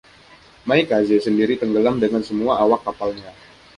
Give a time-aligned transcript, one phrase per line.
[0.69, 3.31] "Maikaze" sendiri tenggelam dengan semua awak kapalnya.